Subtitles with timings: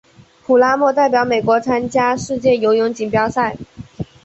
[0.43, 3.55] 普拉默代表美国参加过世界游泳锦标赛。